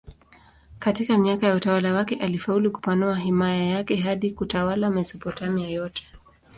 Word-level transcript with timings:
Katika 0.79 1.17
miaka 1.17 1.47
ya 1.47 1.55
utawala 1.55 1.93
wake 1.93 2.15
alifaulu 2.15 2.71
kupanua 2.71 3.19
himaya 3.19 3.63
yake 3.65 3.95
hadi 3.95 4.31
kutawala 4.31 4.89
Mesopotamia 4.89 5.69
yote. 5.69 6.07